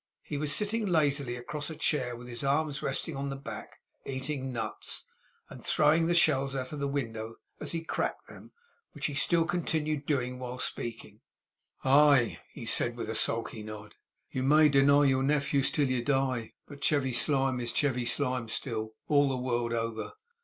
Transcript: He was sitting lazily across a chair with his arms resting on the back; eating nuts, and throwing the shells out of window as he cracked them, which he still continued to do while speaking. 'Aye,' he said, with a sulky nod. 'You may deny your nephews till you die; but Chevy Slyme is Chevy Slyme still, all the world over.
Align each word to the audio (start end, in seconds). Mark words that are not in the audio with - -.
He 0.23 0.35
was 0.39 0.51
sitting 0.51 0.87
lazily 0.87 1.35
across 1.35 1.69
a 1.69 1.75
chair 1.75 2.15
with 2.15 2.27
his 2.27 2.43
arms 2.43 2.81
resting 2.81 3.15
on 3.15 3.29
the 3.29 3.35
back; 3.35 3.81
eating 4.03 4.51
nuts, 4.51 5.05
and 5.47 5.63
throwing 5.63 6.07
the 6.07 6.15
shells 6.15 6.55
out 6.55 6.73
of 6.73 6.81
window 6.89 7.35
as 7.59 7.71
he 7.73 7.83
cracked 7.83 8.25
them, 8.27 8.51
which 8.93 9.05
he 9.05 9.13
still 9.13 9.45
continued 9.45 10.07
to 10.07 10.17
do 10.19 10.35
while 10.37 10.57
speaking. 10.57 11.21
'Aye,' 11.83 12.39
he 12.51 12.65
said, 12.65 12.97
with 12.97 13.11
a 13.11 13.13
sulky 13.15 13.61
nod. 13.61 13.93
'You 14.31 14.41
may 14.41 14.69
deny 14.69 15.03
your 15.03 15.21
nephews 15.21 15.69
till 15.69 15.87
you 15.87 16.03
die; 16.03 16.53
but 16.67 16.81
Chevy 16.83 17.13
Slyme 17.13 17.59
is 17.61 17.71
Chevy 17.71 18.07
Slyme 18.07 18.47
still, 18.49 18.93
all 19.07 19.29
the 19.29 19.37
world 19.37 19.71
over. 19.71 20.13